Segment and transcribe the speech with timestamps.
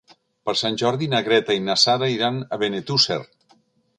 [0.49, 3.21] Per Sant Jordi na Greta i na Sara iran a Benetússer.